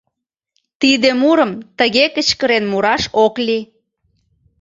Тиде 0.79 1.09
мурым 1.21 1.51
тыге 1.77 2.05
кычкырен 2.15 2.63
мураш 2.71 3.03
ок 3.23 3.35
лий. 3.45 3.63